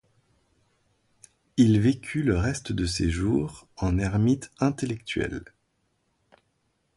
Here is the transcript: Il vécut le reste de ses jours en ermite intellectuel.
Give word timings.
Il 1.57 1.79
vécut 1.79 2.23
le 2.23 2.35
reste 2.35 2.71
de 2.71 2.87
ses 2.87 3.11
jours 3.11 3.67
en 3.77 3.99
ermite 3.99 4.49
intellectuel. 4.59 5.43